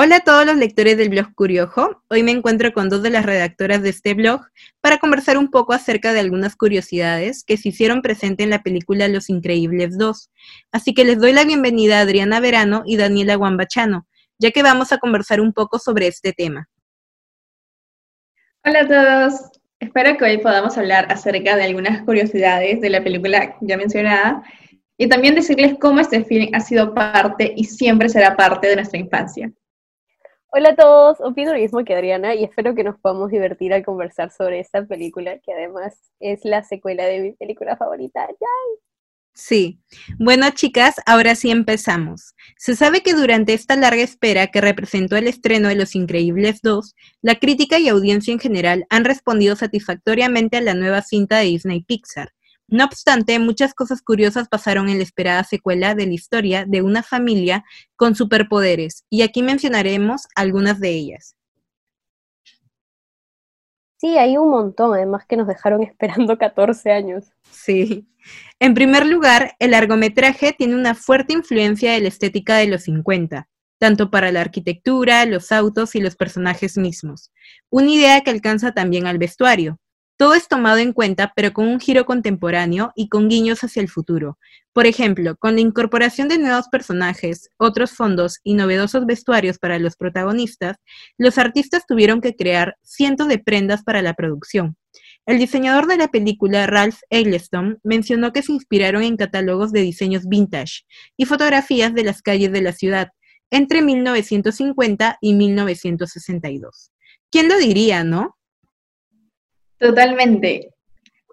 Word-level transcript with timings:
Hola 0.00 0.18
a 0.18 0.20
todos 0.20 0.46
los 0.46 0.56
lectores 0.56 0.96
del 0.96 1.08
blog 1.08 1.34
Curiojo. 1.34 2.04
Hoy 2.08 2.22
me 2.22 2.30
encuentro 2.30 2.72
con 2.72 2.88
dos 2.88 3.02
de 3.02 3.10
las 3.10 3.26
redactoras 3.26 3.82
de 3.82 3.88
este 3.88 4.14
blog 4.14 4.42
para 4.80 4.98
conversar 4.98 5.36
un 5.36 5.50
poco 5.50 5.72
acerca 5.72 6.12
de 6.12 6.20
algunas 6.20 6.54
curiosidades 6.54 7.42
que 7.42 7.56
se 7.56 7.70
hicieron 7.70 8.00
presente 8.00 8.44
en 8.44 8.50
la 8.50 8.62
película 8.62 9.08
Los 9.08 9.28
Increíbles 9.28 9.98
2. 9.98 10.30
Así 10.70 10.94
que 10.94 11.04
les 11.04 11.18
doy 11.18 11.32
la 11.32 11.42
bienvenida 11.42 11.98
a 11.98 12.02
Adriana 12.02 12.38
Verano 12.38 12.84
y 12.86 12.96
Daniela 12.96 13.34
Guambachano, 13.34 14.06
ya 14.38 14.52
que 14.52 14.62
vamos 14.62 14.92
a 14.92 14.98
conversar 14.98 15.40
un 15.40 15.52
poco 15.52 15.80
sobre 15.80 16.06
este 16.06 16.32
tema. 16.32 16.68
Hola 18.64 18.82
a 18.82 18.86
todos. 18.86 19.50
Espero 19.80 20.16
que 20.16 20.26
hoy 20.26 20.38
podamos 20.38 20.78
hablar 20.78 21.10
acerca 21.10 21.56
de 21.56 21.64
algunas 21.64 22.04
curiosidades 22.04 22.80
de 22.80 22.90
la 22.90 23.02
película 23.02 23.56
ya 23.62 23.76
mencionada 23.76 24.44
y 24.96 25.08
también 25.08 25.34
decirles 25.34 25.74
cómo 25.80 25.98
este 25.98 26.22
film 26.22 26.50
ha 26.52 26.60
sido 26.60 26.94
parte 26.94 27.52
y 27.56 27.64
siempre 27.64 28.08
será 28.08 28.36
parte 28.36 28.68
de 28.68 28.76
nuestra 28.76 29.00
infancia. 29.00 29.50
Hola 30.50 30.70
a 30.70 30.76
todos, 30.76 31.20
opino 31.20 31.52
lo 31.52 31.58
mismo 31.58 31.84
que 31.84 31.94
Adriana 31.94 32.34
y 32.34 32.42
espero 32.42 32.74
que 32.74 32.82
nos 32.82 32.98
podamos 32.98 33.30
divertir 33.30 33.74
al 33.74 33.84
conversar 33.84 34.30
sobre 34.30 34.60
esta 34.60 34.82
película, 34.86 35.38
que 35.40 35.52
además 35.52 36.10
es 36.20 36.40
la 36.42 36.64
secuela 36.64 37.04
de 37.04 37.20
mi 37.20 37.32
película 37.32 37.76
favorita. 37.76 38.26
¡Yay! 38.26 38.78
Sí. 39.34 39.78
Bueno, 40.18 40.48
chicas, 40.50 40.96
ahora 41.04 41.34
sí 41.34 41.50
empezamos. 41.50 42.34
Se 42.56 42.74
sabe 42.74 43.02
que 43.02 43.12
durante 43.12 43.52
esta 43.52 43.76
larga 43.76 44.02
espera 44.02 44.46
que 44.46 44.62
representó 44.62 45.16
el 45.16 45.28
estreno 45.28 45.68
de 45.68 45.74
Los 45.74 45.94
Increíbles 45.94 46.60
2, 46.62 46.94
la 47.20 47.34
crítica 47.34 47.78
y 47.78 47.88
audiencia 47.88 48.32
en 48.32 48.40
general 48.40 48.86
han 48.88 49.04
respondido 49.04 49.54
satisfactoriamente 49.54 50.56
a 50.56 50.62
la 50.62 50.72
nueva 50.72 51.02
cinta 51.02 51.38
de 51.38 51.44
Disney 51.44 51.82
Pixar, 51.82 52.30
no 52.68 52.84
obstante, 52.84 53.38
muchas 53.38 53.74
cosas 53.74 54.02
curiosas 54.02 54.48
pasaron 54.48 54.88
en 54.88 54.98
la 54.98 55.04
esperada 55.04 55.42
secuela 55.42 55.94
de 55.94 56.06
la 56.06 56.12
historia 56.12 56.64
de 56.66 56.82
una 56.82 57.02
familia 57.02 57.64
con 57.96 58.14
superpoderes, 58.14 59.04
y 59.10 59.22
aquí 59.22 59.42
mencionaremos 59.42 60.28
algunas 60.34 60.78
de 60.78 60.90
ellas. 60.90 61.34
Sí, 64.00 64.16
hay 64.16 64.36
un 64.36 64.50
montón, 64.50 64.94
además 64.94 65.24
que 65.26 65.36
nos 65.36 65.48
dejaron 65.48 65.82
esperando 65.82 66.38
14 66.38 66.92
años. 66.92 67.32
Sí. 67.50 68.06
En 68.60 68.74
primer 68.74 69.06
lugar, 69.06 69.56
el 69.58 69.72
largometraje 69.72 70.52
tiene 70.52 70.74
una 70.74 70.94
fuerte 70.94 71.32
influencia 71.32 71.92
de 71.92 72.00
la 72.00 72.08
estética 72.08 72.56
de 72.56 72.66
los 72.66 72.82
50, 72.82 73.48
tanto 73.78 74.10
para 74.10 74.30
la 74.30 74.40
arquitectura, 74.40 75.24
los 75.24 75.50
autos 75.52 75.94
y 75.94 76.00
los 76.00 76.16
personajes 76.16 76.76
mismos. 76.76 77.32
Una 77.70 77.90
idea 77.90 78.20
que 78.22 78.30
alcanza 78.30 78.72
también 78.72 79.06
al 79.06 79.18
vestuario. 79.18 79.78
Todo 80.18 80.34
es 80.34 80.48
tomado 80.48 80.78
en 80.78 80.92
cuenta, 80.92 81.32
pero 81.36 81.52
con 81.52 81.68
un 81.68 81.78
giro 81.78 82.04
contemporáneo 82.04 82.90
y 82.96 83.08
con 83.08 83.28
guiños 83.28 83.62
hacia 83.62 83.80
el 83.80 83.88
futuro. 83.88 84.36
Por 84.72 84.86
ejemplo, 84.86 85.36
con 85.36 85.54
la 85.54 85.60
incorporación 85.60 86.26
de 86.26 86.38
nuevos 86.38 86.66
personajes, 86.66 87.50
otros 87.56 87.92
fondos 87.92 88.40
y 88.42 88.54
novedosos 88.54 89.06
vestuarios 89.06 89.58
para 89.58 89.78
los 89.78 89.94
protagonistas, 89.94 90.76
los 91.18 91.38
artistas 91.38 91.84
tuvieron 91.86 92.20
que 92.20 92.34
crear 92.34 92.76
cientos 92.82 93.28
de 93.28 93.38
prendas 93.38 93.84
para 93.84 94.02
la 94.02 94.14
producción. 94.14 94.76
El 95.24 95.38
diseñador 95.38 95.86
de 95.86 95.98
la 95.98 96.08
película, 96.08 96.66
Ralph 96.66 96.98
Eggleston, 97.10 97.78
mencionó 97.84 98.32
que 98.32 98.42
se 98.42 98.50
inspiraron 98.50 99.04
en 99.04 99.16
catálogos 99.16 99.70
de 99.70 99.82
diseños 99.82 100.26
vintage 100.26 100.82
y 101.16 101.26
fotografías 101.26 101.94
de 101.94 102.02
las 102.02 102.22
calles 102.22 102.50
de 102.50 102.62
la 102.62 102.72
ciudad 102.72 103.10
entre 103.52 103.82
1950 103.82 105.18
y 105.20 105.34
1962. 105.34 106.90
¿Quién 107.30 107.48
lo 107.48 107.56
diría, 107.56 108.02
no? 108.02 108.37
Totalmente. 109.78 110.74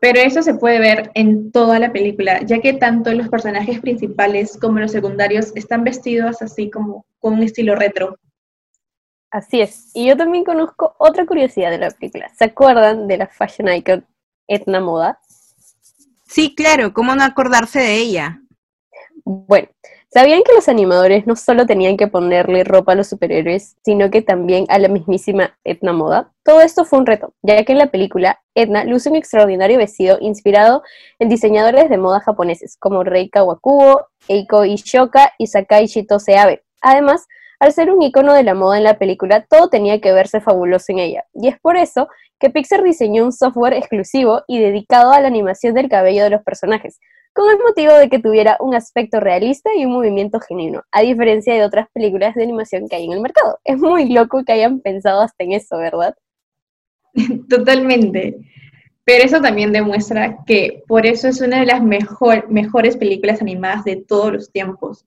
Pero 0.02 0.20
eso 0.20 0.42
se 0.44 0.54
puede 0.56 0.80
ver 0.80 1.12
en 1.16 1.52
toda 1.52 1.80
la 1.80 1.92
película, 1.92 2.42
ya 2.42 2.60
que 2.60 2.74
tanto 2.74 3.12
los 3.14 3.30
personajes 3.30 3.80
principales 3.80 4.58
como 4.60 4.80
los 4.80 4.92
secundarios 4.92 5.52
están 5.56 5.84
vestidos 5.84 6.42
así 6.42 6.70
como 6.70 7.06
con 7.20 7.34
un 7.34 7.44
estilo 7.44 7.76
retro. 7.76 8.20
Así 9.32 9.62
es. 9.62 9.92
Y 9.94 10.08
yo 10.08 10.16
también 10.16 10.44
conozco 10.44 10.96
otra 11.00 11.26
curiosidad 11.26 11.72
de 11.72 11.80
la 11.80 11.92
película. 11.92 12.30
¿Se 12.38 12.46
acuerdan 12.46 13.08
de 13.08 13.18
la 13.18 13.28
fashion 13.28 13.74
icon 13.74 14.06
Etna 14.48 14.80
Moda? 14.80 15.20
Sí, 16.28 16.54
claro, 16.56 16.94
¿cómo 16.94 17.16
no 17.16 17.24
acordarse 17.24 17.80
de 17.80 17.98
ella? 17.98 18.42
Bueno, 19.24 19.70
¿sabían 20.16 20.44
que 20.44 20.54
los 20.54 20.70
animadores 20.70 21.28
no 21.28 21.36
solo 21.36 21.66
tenían 21.66 21.98
que 21.98 22.08
ponerle 22.08 22.64
ropa 22.64 22.94
a 22.94 22.96
los 22.96 23.08
superhéroes, 23.10 23.76
sino 23.84 24.10
que 24.10 24.22
también 24.22 24.66
a 24.70 24.80
la 24.80 24.88
mismísima 24.88 25.58
Etna 25.66 25.92
Moda? 25.92 26.32
Todo 26.46 26.62
esto 26.62 26.86
fue 26.86 27.00
un 27.00 27.06
reto, 27.06 27.34
ya 27.42 27.62
que 27.66 27.74
en 27.74 27.80
la 27.80 27.88
película 27.88 28.40
Etna 28.56 28.86
luce 28.86 29.10
un 29.10 29.18
extraordinario 29.18 29.78
vestido 29.78 30.18
inspirado 30.22 30.84
en 31.20 31.28
diseñadores 31.28 31.90
de 31.90 31.98
moda 31.98 32.22
japoneses 32.22 32.78
como 32.80 33.04
Rei 33.04 33.30
Kawakubo, 33.30 34.08
Eiko 34.30 34.64
Ishoka 34.64 35.34
y 35.38 35.48
Sakai 35.48 35.88
Shitose 35.88 36.38
Abe. 36.38 36.64
Además, 36.80 37.28
al 37.60 37.74
ser 37.74 37.92
un 37.92 38.02
icono 38.02 38.34
de 38.34 38.44
la 38.44 38.54
moda 38.54 38.78
en 38.78 38.86
la 38.86 38.98
película, 38.98 39.46
todo 39.50 39.68
tenía 39.68 40.00
que 40.00 40.14
verse 40.14 40.40
fabuloso 40.40 40.94
en 40.94 41.00
ella, 41.00 41.26
y 41.34 41.50
es 41.50 41.60
por 41.60 41.76
eso 41.76 42.08
que 42.40 42.50
Pixar 42.50 42.84
diseñó 42.84 43.26
un 43.26 43.34
software 43.34 43.74
exclusivo 43.74 44.44
y 44.48 44.60
dedicado 44.60 45.12
a 45.12 45.20
la 45.20 45.28
animación 45.28 45.74
del 45.74 45.90
cabello 45.90 46.24
de 46.24 46.30
los 46.30 46.44
personajes, 46.44 47.02
con 47.36 47.52
el 47.52 47.60
motivo 47.60 47.94
de 47.96 48.08
que 48.10 48.20
tuviera 48.20 48.56
un 48.62 48.74
aspecto 48.76 49.20
realista 49.20 49.70
y 49.76 49.84
un 49.86 49.92
movimiento 49.92 50.40
genuino, 50.40 50.84
a 50.90 51.02
diferencia 51.02 51.54
de 51.54 51.66
otras 51.66 51.90
películas 51.94 52.34
de 52.34 52.44
animación 52.44 52.88
que 52.88 52.96
hay 52.96 53.06
en 53.06 53.12
el 53.12 53.20
mercado. 53.20 53.60
Es 53.66 53.78
muy 53.78 54.08
loco 54.08 54.46
que 54.46 54.54
hayan 54.54 54.80
pensado 54.80 55.20
hasta 55.20 55.44
en 55.44 55.52
eso, 55.52 55.78
¿verdad? 55.78 56.16
Totalmente. 57.50 58.38
Pero 59.04 59.26
eso 59.26 59.42
también 59.42 59.74
demuestra 59.74 60.38
que 60.48 60.82
por 60.88 61.06
eso 61.06 61.28
es 61.28 61.42
una 61.42 61.60
de 61.60 61.66
las 61.66 61.84
mejor, 61.84 62.50
mejores 62.50 62.96
películas 62.96 63.42
animadas 63.42 63.84
de 63.84 63.98
todos 63.98 64.32
los 64.32 64.52
tiempos. 64.52 65.06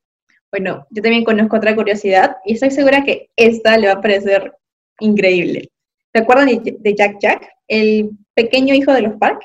Bueno, 0.53 0.87
yo 0.91 1.03
también 1.03 1.25
conozco 1.25 1.57
otra 1.57 1.75
curiosidad 1.75 2.37
y 2.45 2.55
estoy 2.55 2.71
segura 2.71 3.05
que 3.05 3.31
esta 3.37 3.79
le 3.79 3.87
va 3.87 3.95
a 3.95 4.01
parecer 4.03 4.53
increíble. 5.01 5.71
¿Se 6.13 6.21
acuerdan 6.21 6.49
de 6.63 6.95
Jack 6.95 7.17
Jack, 7.21 7.49
el 7.69 8.11
pequeño 8.35 8.75
hijo 8.75 8.93
de 8.93 9.03
los 9.03 9.17
Park? 9.17 9.41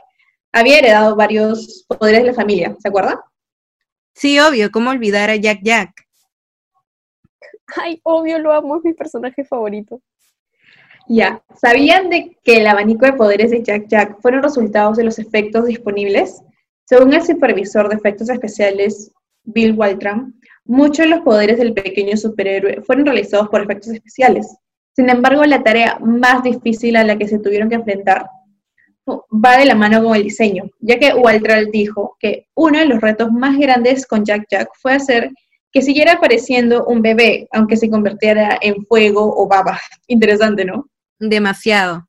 Había 0.53 0.77
heredado 0.77 1.15
varios 1.15 1.85
poderes 1.87 2.21
de 2.21 2.27
la 2.27 2.33
familia, 2.33 2.75
¿se 2.79 2.87
acuerda? 2.87 3.21
Sí, 4.13 4.39
obvio, 4.39 4.71
¿cómo 4.71 4.91
olvidar 4.91 5.29
a 5.29 5.35
Jack 5.35 5.59
Jack? 5.63 6.07
Ay, 7.75 7.99
obvio, 8.03 8.37
lo 8.39 8.53
amo, 8.53 8.77
es 8.77 8.85
mi 8.85 8.93
personaje 8.93 9.43
favorito. 9.43 9.99
Ya, 11.07 11.43
¿sabían 11.55 12.09
de 12.09 12.37
que 12.43 12.57
el 12.57 12.67
abanico 12.67 13.05
de 13.05 13.13
poderes 13.13 13.51
de 13.51 13.63
Jack 13.63 13.87
Jack 13.87 14.21
fueron 14.21 14.43
resultados 14.43 14.95
de 14.95 15.03
los 15.03 15.19
efectos 15.19 15.65
disponibles? 15.65 16.41
Según 16.85 17.13
el 17.13 17.23
supervisor 17.23 17.89
de 17.89 17.95
efectos 17.95 18.29
especiales, 18.29 19.11
Bill 19.43 19.73
Waltram, 19.73 20.39
muchos 20.65 21.05
de 21.05 21.07
los 21.07 21.21
poderes 21.21 21.57
del 21.57 21.73
pequeño 21.73 22.15
superhéroe 22.15 22.81
fueron 22.83 23.05
realizados 23.05 23.49
por 23.49 23.61
efectos 23.61 23.91
especiales. 23.91 24.55
Sin 24.95 25.09
embargo, 25.09 25.43
la 25.43 25.63
tarea 25.63 25.97
más 25.99 26.43
difícil 26.43 26.95
a 26.95 27.03
la 27.03 27.17
que 27.17 27.27
se 27.27 27.39
tuvieron 27.39 27.67
que 27.67 27.75
enfrentar 27.75 28.29
va 29.07 29.57
de 29.57 29.65
la 29.65 29.75
mano 29.75 30.03
con 30.03 30.15
el 30.15 30.23
diseño, 30.23 30.69
ya 30.79 30.97
que 30.97 31.13
Waltral 31.13 31.71
dijo 31.71 32.15
que 32.19 32.47
uno 32.55 32.79
de 32.79 32.85
los 32.85 33.01
retos 33.01 33.31
más 33.31 33.57
grandes 33.57 34.07
con 34.07 34.23
Jack 34.23 34.45
Jack 34.49 34.69
fue 34.81 34.93
hacer 34.93 35.31
que 35.71 35.81
siguiera 35.81 36.13
apareciendo 36.13 36.85
un 36.85 37.01
bebé, 37.01 37.47
aunque 37.51 37.75
se 37.75 37.89
convirtiera 37.89 38.57
en 38.61 38.85
fuego 38.85 39.33
o 39.35 39.47
baba. 39.47 39.79
Interesante, 40.07 40.63
¿no? 40.63 40.87
Demasiado. 41.19 42.07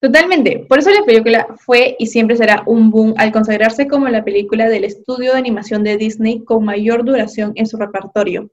Totalmente. 0.00 0.66
Por 0.68 0.80
eso 0.80 0.90
la 0.90 1.04
película 1.04 1.46
fue 1.64 1.94
y 1.96 2.08
siempre 2.08 2.36
será 2.36 2.64
un 2.66 2.90
boom 2.90 3.14
al 3.18 3.30
consagrarse 3.30 3.86
como 3.86 4.08
la 4.08 4.24
película 4.24 4.68
del 4.68 4.82
estudio 4.82 5.32
de 5.32 5.38
animación 5.38 5.84
de 5.84 5.96
Disney 5.96 6.42
con 6.44 6.64
mayor 6.64 7.04
duración 7.04 7.52
en 7.54 7.68
su 7.68 7.76
repertorio. 7.76 8.50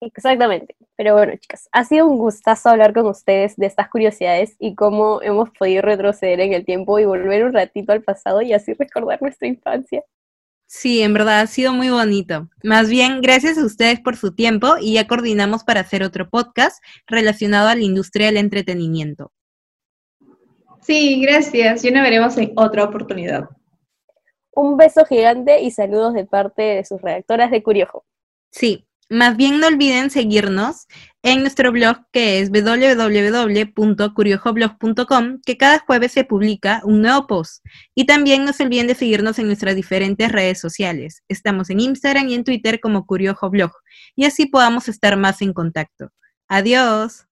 Exactamente. 0.00 0.76
Pero 0.96 1.14
bueno, 1.14 1.32
chicas, 1.36 1.68
ha 1.72 1.84
sido 1.84 2.06
un 2.06 2.18
gustazo 2.18 2.70
hablar 2.70 2.94
con 2.94 3.06
ustedes 3.06 3.56
de 3.56 3.66
estas 3.66 3.88
curiosidades 3.90 4.56
y 4.58 4.74
cómo 4.74 5.20
hemos 5.22 5.50
podido 5.50 5.82
retroceder 5.82 6.40
en 6.40 6.54
el 6.54 6.64
tiempo 6.64 6.98
y 6.98 7.04
volver 7.04 7.44
un 7.44 7.52
ratito 7.52 7.92
al 7.92 8.02
pasado 8.02 8.40
y 8.40 8.52
así 8.52 8.72
recordar 8.72 9.20
nuestra 9.20 9.46
infancia. 9.46 10.02
Sí, 10.66 11.02
en 11.02 11.12
verdad 11.12 11.40
ha 11.40 11.46
sido 11.46 11.72
muy 11.72 11.90
bonito. 11.90 12.48
Más 12.62 12.88
bien, 12.88 13.20
gracias 13.20 13.58
a 13.58 13.64
ustedes 13.64 14.00
por 14.00 14.16
su 14.16 14.34
tiempo 14.34 14.76
y 14.80 14.94
ya 14.94 15.06
coordinamos 15.06 15.64
para 15.64 15.80
hacer 15.80 16.02
otro 16.02 16.30
podcast 16.30 16.82
relacionado 17.06 17.68
a 17.68 17.74
la 17.74 17.82
industria 17.82 18.26
del 18.26 18.36
entretenimiento. 18.36 19.32
Sí, 20.80 21.20
gracias. 21.20 21.84
Y 21.84 21.90
nos 21.90 22.02
veremos 22.02 22.38
en 22.38 22.52
otra 22.56 22.84
oportunidad. 22.84 23.48
Un 24.52 24.76
beso 24.76 25.04
gigante 25.04 25.60
y 25.60 25.70
saludos 25.70 26.14
de 26.14 26.24
parte 26.24 26.62
de 26.62 26.84
sus 26.84 27.02
redactoras 27.02 27.50
de 27.50 27.62
Curiojo. 27.62 28.04
Sí, 28.50 28.86
más 29.10 29.36
bien 29.36 29.60
no 29.60 29.66
olviden 29.66 30.08
seguirnos 30.08 30.86
en 31.22 31.40
nuestro 31.40 31.70
blog 31.72 31.98
que 32.12 32.40
es 32.40 32.50
www.curiojoblog.com, 32.50 35.40
que 35.44 35.58
cada 35.58 35.80
jueves 35.80 36.12
se 36.12 36.24
publica 36.24 36.80
un 36.84 37.02
nuevo 37.02 37.26
post. 37.26 37.62
Y 37.94 38.06
también 38.06 38.44
no 38.44 38.54
se 38.54 38.62
olviden 38.62 38.86
de 38.86 38.94
seguirnos 38.94 39.38
en 39.38 39.48
nuestras 39.48 39.74
diferentes 39.74 40.32
redes 40.32 40.58
sociales. 40.60 41.22
Estamos 41.28 41.68
en 41.70 41.80
Instagram 41.80 42.28
y 42.28 42.34
en 42.34 42.44
Twitter 42.44 42.80
como 42.80 43.04
Curiojoblog, 43.04 43.72
y 44.16 44.24
así 44.24 44.46
podamos 44.46 44.88
estar 44.88 45.18
más 45.18 45.42
en 45.42 45.52
contacto. 45.52 46.10
Adiós. 46.48 47.26